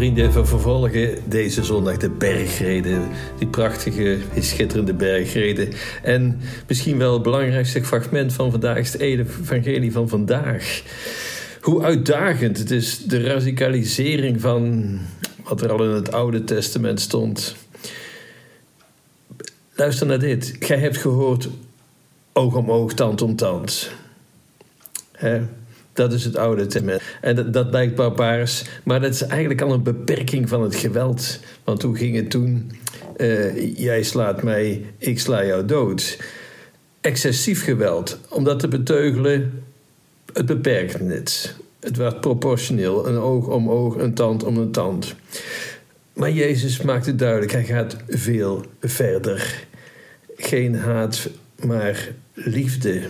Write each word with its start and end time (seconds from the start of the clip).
Vrienden, 0.00 0.32
we 0.32 0.44
vervolgen 0.44 1.18
deze 1.28 1.64
zondag 1.64 1.96
de 1.96 2.10
bergreden. 2.10 3.08
Die 3.38 3.48
prachtige, 3.48 4.18
schitterende 4.38 4.94
bergreden. 4.94 5.68
En 6.02 6.40
misschien 6.68 6.98
wel 6.98 7.12
het 7.12 7.22
belangrijkste 7.22 7.84
fragment 7.84 8.32
van 8.32 8.50
vandaag 8.50 8.78
is 8.78 8.92
het 8.92 9.00
evangelie 9.00 9.92
van 9.92 10.08
vandaag. 10.08 10.82
Hoe 11.60 11.82
uitdagend 11.82 12.58
het 12.58 12.70
is, 12.70 12.98
de 12.98 13.22
radicalisering 13.22 14.40
van 14.40 14.98
wat 15.44 15.62
er 15.62 15.72
al 15.72 15.84
in 15.84 15.90
het 15.90 16.12
Oude 16.12 16.44
Testament 16.44 17.00
stond. 17.00 17.56
Luister 19.74 20.06
naar 20.06 20.18
dit. 20.18 20.56
Gij 20.58 20.78
hebt 20.78 20.96
gehoord 20.96 21.48
oog 22.32 22.54
om 22.54 22.70
oog, 22.70 22.94
tand 22.94 23.22
om 23.22 23.36
tand. 23.36 23.90
Hè? 25.12 25.40
Dat 26.00 26.12
is 26.12 26.24
het 26.24 26.36
Oude 26.36 26.66
Testament. 26.66 27.02
En 27.20 27.52
dat, 27.52 27.70
lijkt 27.70 27.94
barbaars, 27.94 28.64
maar 28.84 29.00
dat 29.00 29.14
is 29.14 29.22
eigenlijk 29.22 29.60
al 29.60 29.72
een 29.72 29.82
beperking 29.82 30.48
van 30.48 30.62
het 30.62 30.74
geweld. 30.74 31.40
Want 31.64 31.82
hoe 31.82 31.96
ging 31.96 32.16
het 32.16 32.30
toen? 32.30 32.70
Uh, 33.16 33.76
jij 33.78 34.02
slaat 34.02 34.42
mij, 34.42 34.84
ik 34.98 35.20
sla 35.20 35.44
jou 35.44 35.64
dood. 35.64 36.18
Excessief 37.00 37.64
geweld. 37.64 38.18
Om 38.28 38.44
dat 38.44 38.58
te 38.58 38.68
beteugelen, 38.68 39.62
het 40.32 40.46
beperkt 40.46 40.98
het. 40.98 41.54
Het 41.80 41.96
werd 41.96 42.20
proportioneel, 42.20 43.08
een 43.08 43.18
oog 43.18 43.46
om 43.46 43.70
oog, 43.70 43.96
een 43.96 44.14
tand 44.14 44.44
om 44.44 44.56
een 44.56 44.72
tand. 44.72 45.14
Maar 46.12 46.30
Jezus 46.30 46.82
maakt 46.82 47.06
het 47.06 47.18
duidelijk, 47.18 47.52
hij 47.52 47.64
gaat 47.64 47.96
veel 48.08 48.64
verder. 48.80 49.64
Geen 50.36 50.74
haat, 50.74 51.30
maar 51.64 52.08
liefde. 52.34 53.00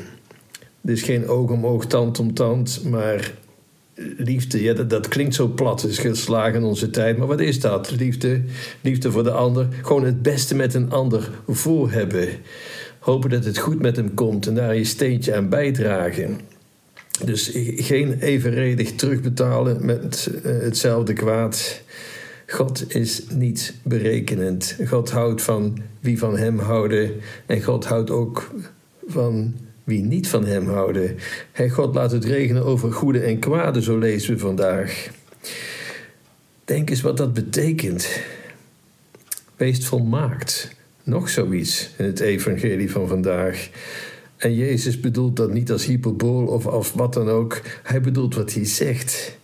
Dus 0.80 1.02
geen 1.02 1.28
oog 1.28 1.50
om 1.50 1.66
oog, 1.66 1.86
tand 1.86 2.18
om 2.18 2.34
tand, 2.34 2.82
maar 2.84 3.32
liefde. 4.16 4.62
Ja, 4.62 4.74
dat, 4.74 5.08
klinkt 5.08 5.34
zo 5.34 5.46
plat, 5.48 5.84
is 5.84 5.98
geslagen 5.98 6.54
in 6.54 6.64
onze 6.64 6.90
tijd. 6.90 7.18
Maar 7.18 7.26
wat 7.26 7.40
is 7.40 7.60
dat? 7.60 7.90
Liefde, 7.90 8.42
liefde 8.80 9.10
voor 9.10 9.24
de 9.24 9.30
ander. 9.30 9.68
Gewoon 9.82 10.04
het 10.04 10.22
beste 10.22 10.54
met 10.54 10.74
een 10.74 10.90
ander 10.90 11.30
voor 11.48 11.90
hebben. 11.90 12.28
Hopen 12.98 13.30
dat 13.30 13.44
het 13.44 13.58
goed 13.58 13.80
met 13.80 13.96
hem 13.96 14.14
komt 14.14 14.46
en 14.46 14.54
daar 14.54 14.76
je 14.76 14.84
steentje 14.84 15.34
aan 15.34 15.48
bijdragen. 15.48 16.40
Dus 17.24 17.50
geen 17.76 18.18
evenredig 18.18 18.94
terugbetalen 18.94 19.84
met 19.84 20.30
eh, 20.42 20.58
hetzelfde 20.58 21.12
kwaad. 21.12 21.80
God 22.46 22.94
is 22.94 23.22
niet 23.34 23.74
berekenend. 23.82 24.76
God 24.86 25.10
houdt 25.10 25.42
van 25.42 25.78
wie 26.00 26.18
van 26.18 26.36
hem 26.36 26.58
houden. 26.58 27.12
En 27.46 27.62
God 27.62 27.84
houdt 27.84 28.10
ook 28.10 28.50
van 29.06 29.54
wie 29.90 30.02
niet 30.02 30.28
van 30.28 30.46
hem 30.46 30.68
houden. 30.68 31.16
Hij 31.52 31.70
God 31.70 31.94
laat 31.94 32.10
het 32.10 32.24
regenen 32.24 32.64
over 32.64 32.92
goede 32.92 33.20
en 33.20 33.38
kwade, 33.38 33.82
zo 33.82 33.98
lezen 33.98 34.34
we 34.34 34.40
vandaag. 34.40 35.10
Denk 36.64 36.90
eens 36.90 37.00
wat 37.00 37.16
dat 37.16 37.34
betekent. 37.34 38.20
Wees 39.56 39.86
volmaakt. 39.86 40.76
Nog 41.02 41.28
zoiets 41.28 41.90
in 41.98 42.04
het 42.04 42.20
evangelie 42.20 42.90
van 42.90 43.08
vandaag. 43.08 43.70
En 44.36 44.54
Jezus 44.54 45.00
bedoelt 45.00 45.36
dat 45.36 45.52
niet 45.52 45.70
als 45.70 45.86
hyperbool 45.86 46.46
of 46.46 46.66
als 46.66 46.92
wat 46.92 47.12
dan 47.12 47.28
ook. 47.28 47.60
Hij 47.82 48.00
bedoelt 48.00 48.34
wat 48.34 48.52
hij 48.52 48.64
zegt. 48.64 49.38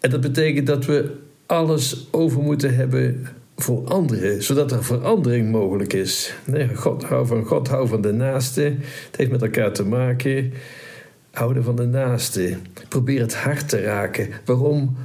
En 0.00 0.10
dat 0.10 0.20
betekent 0.20 0.66
dat 0.66 0.86
we 0.86 1.16
alles 1.46 2.08
over 2.10 2.42
moeten 2.42 2.74
hebben 2.74 3.26
voor 3.60 3.84
anderen, 3.84 4.42
zodat 4.42 4.72
er 4.72 4.84
verandering 4.84 5.50
mogelijk 5.50 5.92
is. 5.92 6.34
God 6.74 7.02
hou 7.02 7.26
van 7.26 7.44
God, 7.44 7.68
hou 7.68 7.88
van 7.88 8.00
de 8.00 8.12
naaste. 8.12 8.62
Het 9.06 9.16
heeft 9.16 9.30
met 9.30 9.42
elkaar 9.42 9.72
te 9.72 9.84
maken. 9.84 10.52
Houden 11.30 11.64
van 11.64 11.76
de 11.76 11.86
naaste. 11.86 12.56
Probeer 12.88 13.20
het 13.20 13.34
hart 13.34 13.68
te 13.68 13.80
raken. 13.80 14.28
Waarom? 14.44 14.96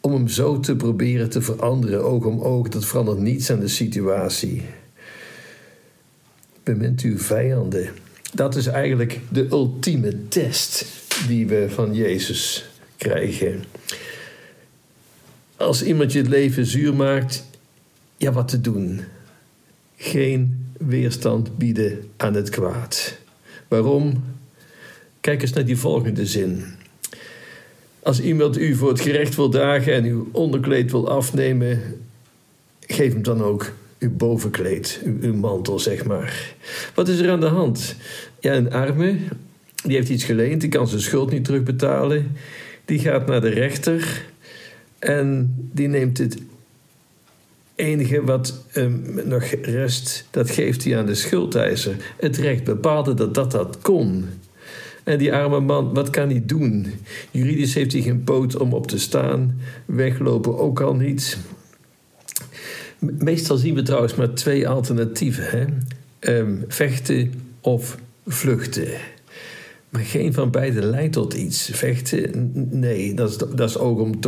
Om 0.00 0.12
hem 0.12 0.28
zo 0.28 0.60
te 0.60 0.76
proberen 0.76 1.30
te 1.30 1.42
veranderen, 1.42 2.04
oog 2.04 2.24
om 2.24 2.40
oog. 2.40 2.68
Dat 2.68 2.84
verandert 2.84 3.18
niets 3.18 3.50
aan 3.50 3.60
de 3.60 3.68
situatie. 3.68 4.62
Bemint 6.62 7.00
uw 7.00 7.18
vijanden. 7.18 7.88
Dat 8.34 8.56
is 8.56 8.66
eigenlijk 8.66 9.20
de 9.28 9.46
ultieme 9.50 10.28
test 10.28 10.86
die 11.26 11.46
we 11.46 11.66
van 11.68 11.94
Jezus 11.94 12.70
krijgen. 12.96 13.64
Als 15.56 15.82
iemand 15.82 16.12
je 16.12 16.18
het 16.18 16.28
leven 16.28 16.66
zuur 16.66 16.94
maakt, 16.94 17.48
ja, 18.20 18.32
wat 18.32 18.48
te 18.48 18.60
doen? 18.60 19.00
Geen 19.96 20.66
weerstand 20.78 21.58
bieden 21.58 22.10
aan 22.16 22.34
het 22.34 22.48
kwaad. 22.50 23.18
Waarom? 23.68 24.24
Kijk 25.20 25.42
eens 25.42 25.52
naar 25.52 25.64
die 25.64 25.76
volgende 25.76 26.26
zin. 26.26 26.64
Als 28.02 28.20
iemand 28.20 28.58
u 28.58 28.74
voor 28.74 28.88
het 28.88 29.00
gerecht 29.00 29.36
wil 29.36 29.50
dagen 29.50 29.92
en 29.92 30.04
uw 30.04 30.28
onderkleed 30.32 30.90
wil 30.90 31.08
afnemen, 31.08 31.80
geef 32.80 33.12
hem 33.12 33.22
dan 33.22 33.42
ook 33.42 33.72
uw 33.98 34.16
bovenkleed, 34.16 35.00
uw, 35.04 35.16
uw, 35.20 35.34
mantel, 35.34 35.78
zeg 35.78 36.04
maar. 36.04 36.54
Wat 36.94 37.08
is 37.08 37.18
er 37.18 37.30
aan 37.30 37.40
de 37.40 37.46
hand? 37.46 37.96
Ja, 38.40 38.54
een 38.54 38.72
arme, 38.72 39.16
die 39.84 39.96
heeft 39.96 40.08
iets 40.08 40.24
geleend, 40.24 40.60
die 40.60 40.70
kan 40.70 40.88
zijn 40.88 41.00
schuld 41.00 41.30
niet 41.30 41.44
terugbetalen. 41.44 42.36
Die 42.84 42.98
gaat 42.98 43.26
naar 43.26 43.40
de 43.40 43.48
rechter 43.48 44.24
en 44.98 45.54
die 45.72 45.88
neemt 45.88 46.18
het 46.18 46.38
enige 47.80 48.24
wat 48.24 48.64
um, 48.74 49.20
nog 49.24 49.44
rest, 49.62 50.26
dat 50.30 50.50
geeft 50.50 50.84
hij 50.84 50.98
aan 50.98 51.06
de 51.06 51.14
schuldeiser. 51.14 51.96
Het 52.16 52.36
recht 52.36 52.64
bepaalde 52.64 53.14
dat 53.14 53.34
dat 53.34 53.50
dat 53.50 53.78
kon. 53.82 54.24
En 55.04 55.18
die 55.18 55.32
arme 55.32 55.60
man, 55.60 55.94
wat 55.94 56.10
kan 56.10 56.28
hij 56.28 56.42
doen? 56.46 56.86
Juridisch 57.30 57.74
heeft 57.74 57.92
hij 57.92 58.02
geen 58.02 58.24
poot 58.24 58.56
om 58.56 58.72
op 58.72 58.86
te 58.86 58.98
staan. 58.98 59.60
Weglopen 59.84 60.58
ook 60.58 60.80
al 60.80 60.94
niet. 60.94 61.38
Meestal 62.98 63.56
zien 63.56 63.74
we 63.74 63.82
trouwens 63.82 64.14
maar 64.14 64.34
twee 64.34 64.68
alternatieven: 64.68 65.44
hè? 65.44 65.66
Um, 66.38 66.64
vechten 66.68 67.32
of 67.60 67.98
vluchten. 68.26 68.88
Maar 69.90 70.02
geen 70.02 70.32
van 70.32 70.50
beide 70.50 70.82
leidt 70.82 71.12
tot 71.12 71.34
iets. 71.34 71.70
Vechten, 71.72 72.50
nee, 72.70 73.14
dat 73.14 73.30
is, 73.30 73.36
dat 73.36 73.68
is 73.68 73.78
oog 73.78 73.98
om. 73.98 74.18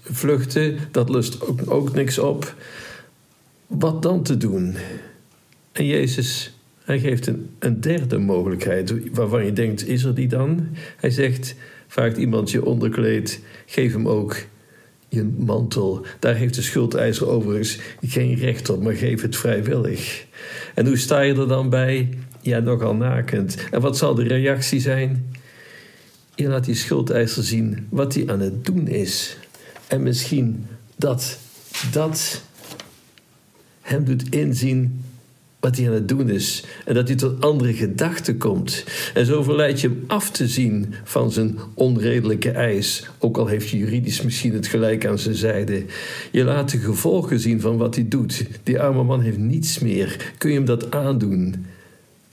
Vluchten, 0.00 0.78
dat 0.90 1.08
lust 1.08 1.42
ook, 1.42 1.60
ook 1.70 1.94
niks 1.94 2.18
op. 2.18 2.54
Wat 3.66 4.02
dan 4.02 4.22
te 4.22 4.36
doen? 4.36 4.76
En 5.72 5.86
Jezus, 5.86 6.56
hij 6.84 6.98
geeft 6.98 7.26
een, 7.26 7.50
een 7.58 7.80
derde 7.80 8.18
mogelijkheid 8.18 8.94
waarvan 9.12 9.44
je 9.44 9.52
denkt, 9.52 9.88
is 9.88 10.04
er 10.04 10.14
die 10.14 10.28
dan? 10.28 10.68
Hij 10.96 11.10
zegt, 11.10 11.54
vraagt 11.86 12.16
iemand 12.16 12.50
je 12.50 12.64
onderkleed, 12.64 13.40
geef 13.66 13.92
hem 13.92 14.08
ook 14.08 14.36
je 15.08 15.32
mantel. 15.36 16.06
Daar 16.18 16.34
heeft 16.34 16.54
de 16.54 16.62
schuldeiser 16.62 17.28
overigens 17.28 17.78
geen 18.02 18.34
recht 18.34 18.68
op, 18.68 18.82
maar 18.82 18.94
geef 18.94 19.22
het 19.22 19.36
vrijwillig. 19.36 20.24
En 20.74 20.86
hoe 20.86 20.96
sta 20.96 21.20
je 21.20 21.34
er 21.34 21.48
dan 21.48 21.70
bij? 21.70 22.08
Ja, 22.46 22.58
nogal 22.58 22.94
nakend. 22.94 23.56
En 23.70 23.80
wat 23.80 23.96
zal 23.96 24.14
de 24.14 24.22
reactie 24.22 24.80
zijn? 24.80 25.34
Je 26.34 26.48
laat 26.48 26.64
die 26.64 26.74
schuldeiser 26.74 27.44
zien 27.44 27.86
wat 27.90 28.14
hij 28.14 28.28
aan 28.28 28.40
het 28.40 28.64
doen 28.64 28.88
is. 28.88 29.36
En 29.86 30.02
misschien 30.02 30.66
dat 30.96 31.38
dat 31.92 32.42
hem 33.80 34.04
doet 34.04 34.34
inzien 34.34 35.04
wat 35.60 35.76
hij 35.76 35.86
aan 35.86 35.92
het 35.92 36.08
doen 36.08 36.30
is. 36.30 36.64
En 36.84 36.94
dat 36.94 37.08
hij 37.08 37.16
tot 37.16 37.40
andere 37.40 37.74
gedachten 37.74 38.38
komt. 38.38 38.84
En 39.14 39.26
zo 39.26 39.42
verleidt 39.42 39.80
je 39.80 39.88
hem 39.88 40.04
af 40.06 40.30
te 40.30 40.48
zien 40.48 40.94
van 41.04 41.32
zijn 41.32 41.58
onredelijke 41.74 42.50
eis. 42.50 43.06
Ook 43.18 43.36
al 43.36 43.46
heeft 43.46 43.68
je 43.68 43.78
juridisch 43.78 44.22
misschien 44.22 44.54
het 44.54 44.66
gelijk 44.66 45.06
aan 45.06 45.18
zijn 45.18 45.34
zijde. 45.34 45.84
Je 46.30 46.44
laat 46.44 46.70
de 46.70 46.78
gevolgen 46.78 47.40
zien 47.40 47.60
van 47.60 47.76
wat 47.76 47.94
hij 47.94 48.08
doet. 48.08 48.46
Die 48.62 48.80
arme 48.80 49.02
man 49.02 49.20
heeft 49.20 49.38
niets 49.38 49.78
meer. 49.78 50.32
Kun 50.38 50.50
je 50.50 50.56
hem 50.56 50.64
dat 50.64 50.90
aandoen? 50.90 51.74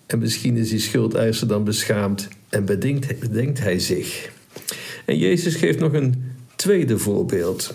En 0.05 0.19
misschien 0.19 0.57
is 0.57 0.69
die 0.69 0.79
schuldeiser 0.79 1.47
dan 1.47 1.63
beschaamd 1.63 2.27
en 2.49 2.65
bedenkt, 2.65 3.19
bedenkt 3.19 3.59
hij 3.59 3.79
zich. 3.79 4.31
En 5.05 5.17
Jezus 5.17 5.55
geeft 5.55 5.79
nog 5.79 5.93
een 5.93 6.31
tweede 6.55 6.97
voorbeeld. 6.97 7.73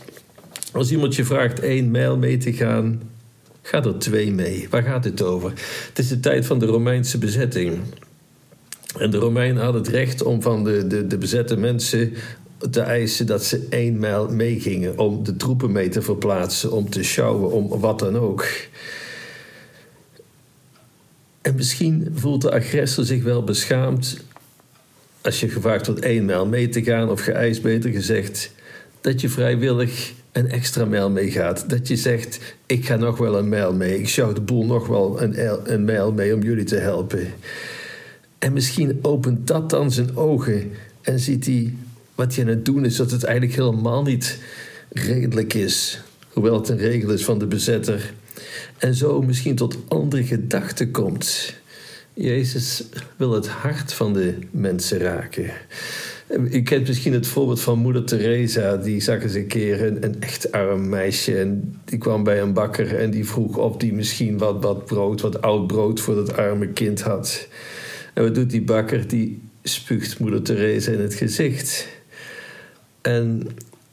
Als 0.73 0.91
iemand 0.91 1.17
je 1.17 1.25
vraagt 1.25 1.61
één 1.61 1.91
mijl 1.91 2.17
mee 2.17 2.37
te 2.37 2.53
gaan, 2.53 3.03
ga 3.63 3.85
er 3.85 3.99
twee 3.99 4.33
mee. 4.33 4.67
Waar 4.71 4.83
gaat 4.83 5.05
het 5.05 5.23
over? 5.23 5.53
Het 5.89 5.99
is 5.99 6.09
de 6.09 6.21
tijd 6.21 6.47
van 6.47 6.59
de 6.59 6.67
Romeinse 6.67 7.19
bezetting. 7.19 7.79
En 8.99 9.11
de 9.11 9.17
Romeinen 9.17 9.63
hadden 9.63 9.83
het 9.83 9.91
recht 9.91 10.23
om 10.23 10.43
van 10.43 10.65
de, 10.65 10.87
de, 10.87 11.07
de 11.07 11.19
bezette 11.19 11.57
mensen 11.57 12.13
te 12.71 12.81
eisen 12.81 13.27
dat 13.27 13.45
ze 13.45 13.67
één 13.71 13.99
mijl 13.99 14.29
meegingen 14.29 14.99
om 14.99 15.25
de 15.25 15.37
troepen 15.37 15.73
mee 15.73 15.89
te 15.89 16.03
verplaatsen, 16.03 16.73
om 16.73 16.91
te 16.91 17.03
sjouwen, 17.03 17.51
om 17.51 17.81
wat 17.81 17.99
dan 17.99 18.17
ook. 18.17 18.47
En 21.49 21.55
misschien 21.55 22.09
voelt 22.15 22.43
de 22.43 22.51
agressor 22.51 23.05
zich 23.05 23.23
wel 23.23 23.45
beschaamd 23.45 24.17
als 25.21 25.41
je 25.41 25.49
gevraagd 25.49 25.87
wordt 25.87 26.01
één 26.01 26.25
mijl 26.25 26.47
mee 26.47 26.69
te 26.69 26.83
gaan, 26.83 27.11
of 27.11 27.21
geëist 27.21 27.63
beter 27.63 27.91
gezegd, 27.91 28.53
dat 29.01 29.21
je 29.21 29.29
vrijwillig 29.29 30.13
een 30.33 30.51
extra 30.51 30.85
mijl 30.85 31.11
mee 31.11 31.31
gaat. 31.31 31.71
Dat 31.71 31.89
je 31.89 31.97
zegt, 31.97 32.39
ik 32.67 32.87
ga 32.87 32.97
nog 32.97 33.19
wel 33.19 33.39
een 33.39 33.49
mijl 33.49 33.73
mee, 33.73 33.99
ik 33.99 34.09
sjouw 34.09 34.33
de 34.33 34.41
boel 34.41 34.65
nog 34.65 34.87
wel 34.87 35.23
een, 35.23 35.73
een 35.73 35.85
mijl 35.85 36.13
mee 36.13 36.35
om 36.35 36.43
jullie 36.43 36.65
te 36.65 36.77
helpen. 36.77 37.27
En 38.39 38.53
misschien 38.53 38.99
opent 39.03 39.47
dat 39.47 39.71
dan 39.71 39.93
zijn 39.93 40.17
ogen 40.17 40.71
en 41.01 41.19
ziet 41.19 41.47
hij 41.47 41.75
wat 42.15 42.35
hij 42.35 42.45
aan 42.45 42.51
het 42.51 42.65
doen 42.65 42.85
is, 42.85 42.97
dat 42.97 43.11
het 43.11 43.25
eigenlijk 43.25 43.57
helemaal 43.57 44.03
niet 44.03 44.39
redelijk 44.89 45.55
is, 45.55 46.01
hoewel 46.33 46.55
het 46.55 46.69
een 46.69 46.79
regel 46.79 47.11
is 47.11 47.25
van 47.25 47.39
de 47.39 47.47
bezetter, 47.47 48.13
en 48.79 48.95
zo 48.95 49.23
misschien 49.23 49.57
tot 49.57 49.77
andere 49.89 50.25
gedachten 50.25 50.91
komt. 50.91 51.55
Jezus 52.15 52.85
wil 53.17 53.33
het 53.33 53.49
hart 53.49 53.93
van 53.93 54.13
de 54.13 54.35
mensen 54.51 54.99
raken. 54.99 55.51
U 56.51 56.63
kent 56.63 56.87
misschien 56.87 57.13
het 57.13 57.27
voorbeeld 57.27 57.61
van 57.61 57.79
moeder 57.79 58.05
Teresa. 58.05 58.77
Die 58.77 59.01
zag 59.01 59.23
eens 59.23 59.35
een 59.35 59.47
keer 59.47 59.87
een, 59.87 60.05
een 60.05 60.21
echt 60.21 60.53
arm 60.53 60.89
meisje. 60.89 61.39
En 61.39 61.81
die 61.85 61.99
kwam 61.99 62.25
bij 62.25 62.41
een 62.41 62.53
bakker 62.53 62.97
en 62.97 63.11
die 63.11 63.25
vroeg 63.25 63.57
of 63.57 63.77
die 63.77 63.93
misschien 63.93 64.39
wat, 64.39 64.63
wat 64.63 64.85
brood, 64.85 65.21
wat 65.21 65.43
oud 65.43 65.67
brood 65.67 66.01
voor 66.01 66.15
dat 66.15 66.37
arme 66.37 66.69
kind 66.69 67.01
had. 67.01 67.49
En 68.15 68.23
wat 68.23 68.35
doet 68.35 68.51
die 68.51 68.63
bakker? 68.63 69.09
Die 69.09 69.43
spuugt 69.63 70.19
moeder 70.19 70.43
Teresa 70.43 70.93
in 70.93 71.01
het 71.01 71.15
gezicht. 71.15 71.89
En 73.01 73.47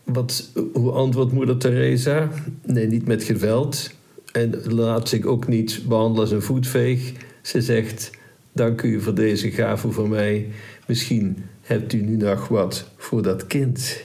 wat, 0.03 0.51
hoe 0.73 0.91
antwoordt 0.91 1.31
moeder 1.31 1.57
Teresa? 1.57 2.29
Nee, 2.65 2.87
niet 2.87 3.07
met 3.07 3.23
geweld. 3.23 3.89
En 4.35 4.73
laat 4.73 5.09
zich 5.09 5.25
ook 5.25 5.47
niet 5.47 5.81
behandelen 5.87 6.21
als 6.21 6.31
een 6.31 6.41
voetveeg. 6.41 7.11
Ze 7.41 7.61
zegt: 7.61 8.11
Dank 8.51 8.81
u 8.81 9.01
voor 9.01 9.13
deze 9.15 9.51
gave 9.51 9.91
voor 9.91 10.09
mij. 10.09 10.47
Misschien 10.87 11.45
hebt 11.61 11.93
u 11.93 12.01
nu 12.01 12.15
nog 12.15 12.47
wat 12.47 12.89
voor 12.97 13.21
dat 13.21 13.47
kind. 13.47 14.03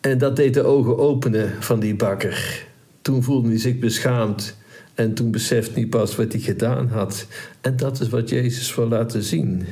En 0.00 0.18
dat 0.18 0.36
deed 0.36 0.54
de 0.54 0.62
ogen 0.62 0.98
openen 0.98 1.62
van 1.62 1.80
die 1.80 1.94
bakker. 1.94 2.66
Toen 3.02 3.22
voelde 3.22 3.48
hij 3.48 3.58
zich 3.58 3.78
beschaamd 3.78 4.56
en 4.94 5.14
toen 5.14 5.30
besefte 5.30 5.72
hij 5.72 5.86
pas 5.86 6.16
wat 6.16 6.32
hij 6.32 6.40
gedaan 6.40 6.88
had. 6.88 7.26
En 7.60 7.76
dat 7.76 8.00
is 8.00 8.08
wat 8.08 8.28
Jezus 8.28 8.74
wil 8.74 8.88
laten 8.88 9.22
zien. 9.22 9.66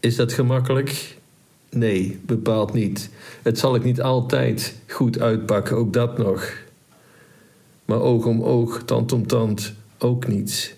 Is 0.00 0.16
dat 0.16 0.32
gemakkelijk? 0.32 1.16
Nee, 1.74 2.20
bepaald 2.22 2.72
niet. 2.72 3.10
Het 3.42 3.58
zal 3.58 3.74
ik 3.74 3.84
niet 3.84 4.02
altijd 4.02 4.74
goed 4.88 5.20
uitpakken, 5.20 5.76
ook 5.76 5.92
dat 5.92 6.18
nog. 6.18 6.52
Maar 7.84 8.00
oog 8.00 8.26
om 8.26 8.42
oog, 8.42 8.82
tand 8.84 9.12
om 9.12 9.26
tand, 9.26 9.74
ook 9.98 10.26
niet. 10.26 10.76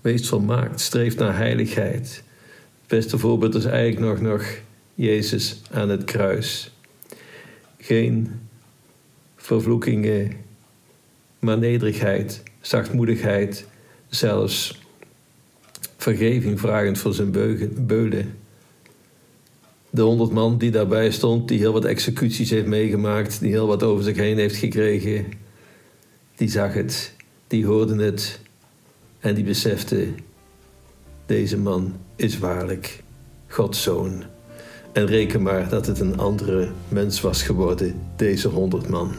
Wees 0.00 0.28
volmaakt, 0.28 0.80
streef 0.80 1.16
naar 1.16 1.36
heiligheid. 1.36 2.22
Het 2.80 2.86
beste 2.86 3.18
voorbeeld 3.18 3.54
is 3.54 3.64
eigenlijk 3.64 4.20
nog, 4.20 4.30
nog 4.30 4.46
Jezus 4.94 5.62
aan 5.70 5.88
het 5.88 6.04
kruis. 6.04 6.70
Geen 7.78 8.40
vervloekingen, 9.36 10.32
maar 11.38 11.58
nederigheid, 11.58 12.42
zachtmoedigheid, 12.60 13.66
zelfs 14.08 14.80
vergeving 15.96 16.60
vragend 16.60 16.98
voor 16.98 17.14
zijn 17.14 17.30
beulen. 17.86 18.34
De 19.96 20.02
honderd 20.02 20.32
man 20.32 20.58
die 20.58 20.70
daarbij 20.70 21.10
stond, 21.10 21.48
die 21.48 21.58
heel 21.58 21.72
wat 21.72 21.84
executies 21.84 22.50
heeft 22.50 22.66
meegemaakt, 22.66 23.40
die 23.40 23.50
heel 23.50 23.66
wat 23.66 23.82
over 23.82 24.04
zich 24.04 24.16
heen 24.16 24.38
heeft 24.38 24.56
gekregen, 24.56 25.24
die 26.34 26.48
zag 26.48 26.74
het, 26.74 27.14
die 27.46 27.66
hoorde 27.66 28.04
het 28.04 28.40
en 29.20 29.34
die 29.34 29.44
besefte: 29.44 30.06
deze 31.26 31.58
man 31.58 31.94
is 32.16 32.38
waarlijk 32.38 33.02
Gods 33.46 33.82
zoon. 33.82 34.24
En 34.92 35.06
reken 35.06 35.42
maar 35.42 35.68
dat 35.68 35.86
het 35.86 36.00
een 36.00 36.18
andere 36.18 36.68
mens 36.88 37.20
was 37.20 37.42
geworden, 37.42 37.94
deze 38.16 38.48
honderd 38.48 38.88
man. 38.88 39.14